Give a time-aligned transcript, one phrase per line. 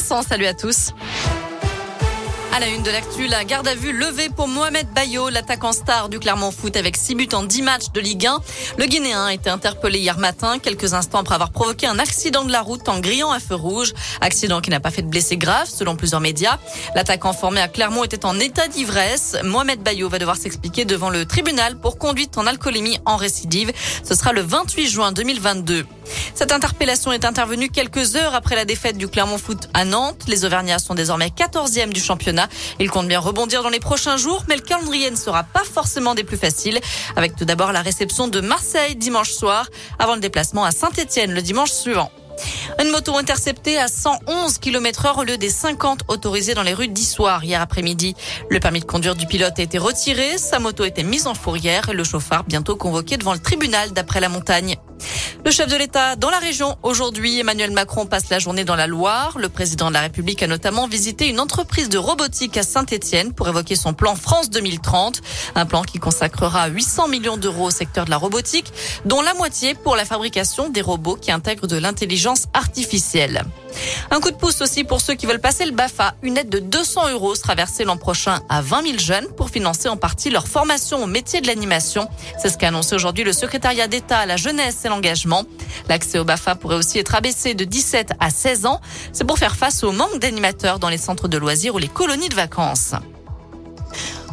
[0.00, 0.92] Salut à tous.
[2.54, 6.08] À la une de l'actu, la garde à vue levée pour Mohamed Bayo, l'attaquant star
[6.08, 8.38] du Clermont Foot avec 6 buts en 10 matchs de Ligue 1.
[8.78, 12.52] Le Guinéen a été interpellé hier matin, quelques instants après avoir provoqué un accident de
[12.52, 13.92] la route en grillant à feu rouge.
[14.20, 16.58] Accident qui n'a pas fait de blessés graves, selon plusieurs médias.
[16.94, 19.36] L'attaquant formé à Clermont était en état d'ivresse.
[19.42, 23.72] Mohamed Bayo va devoir s'expliquer devant le tribunal pour conduite en alcoolémie en récidive.
[24.04, 25.86] Ce sera le 28 juin 2022.
[26.34, 30.22] Cette interpellation est intervenue quelques heures après la défaite du Clermont Foot à Nantes.
[30.28, 32.48] Les Auvergnats sont désormais 14e du championnat.
[32.78, 36.14] Ils comptent bien rebondir dans les prochains jours, mais le calendrier ne sera pas forcément
[36.14, 36.80] des plus faciles.
[37.16, 39.68] Avec tout d'abord la réception de Marseille dimanche soir,
[39.98, 42.10] avant le déplacement à Saint-Etienne le dimanche suivant.
[42.80, 46.88] Une moto interceptée à 111 km heure au lieu des 50 autorisés dans les rues
[46.88, 48.14] d'Issoire hier après-midi.
[48.48, 51.34] Le permis de conduire du pilote a été retiré, sa moto a été mise en
[51.34, 54.76] fourrière et le chauffard bientôt convoqué devant le tribunal d'après la montagne.
[55.44, 58.86] Le chef de l'État dans la région aujourd'hui, Emmanuel Macron passe la journée dans la
[58.86, 59.38] Loire.
[59.38, 63.48] Le président de la République a notamment visité une entreprise de robotique à Saint-Étienne pour
[63.48, 65.22] évoquer son plan France 2030,
[65.54, 68.72] un plan qui consacrera 800 millions d'euros au secteur de la robotique,
[69.04, 73.44] dont la moitié pour la fabrication des robots qui intègrent de l'intelligence artificielle.
[74.10, 76.14] Un coup de pouce aussi pour ceux qui veulent passer le BAFA.
[76.22, 79.88] Une aide de 200 euros sera versée l'an prochain à 20 000 jeunes pour financer
[79.88, 82.08] en partie leur formation au métier de l'animation.
[82.40, 85.44] C'est ce qu'a annoncé aujourd'hui le secrétariat d'État à la jeunesse et l'engagement.
[85.88, 88.80] L'accès au BAFA pourrait aussi être abaissé de 17 à 16 ans.
[89.12, 92.28] C'est pour faire face au manque d'animateurs dans les centres de loisirs ou les colonies
[92.28, 92.94] de vacances.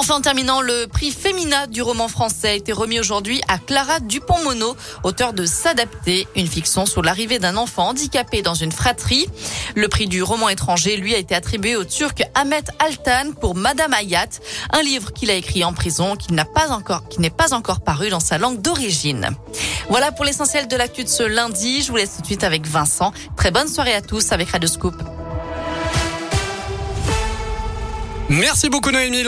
[0.00, 3.98] Enfin, en terminant, le prix Femina du roman français a été remis aujourd'hui à Clara
[3.98, 9.26] Dupont-Mono, auteur de S'adapter, une fiction sur l'arrivée d'un enfant handicapé dans une fratrie.
[9.74, 13.92] Le prix du roman étranger, lui, a été attribué au Turc Ahmet Altan pour Madame
[13.92, 14.28] Hayat,
[14.70, 18.38] un livre qu'il a écrit en prison, qui qui n'est pas encore paru dans sa
[18.38, 19.30] langue d'origine.
[19.90, 21.82] Voilà pour l'essentiel de l'actu de ce lundi.
[21.82, 23.12] Je vous laisse tout de suite avec Vincent.
[23.36, 24.94] Très bonne soirée à tous avec Radio Scoop.
[28.30, 29.22] Merci beaucoup Noémie.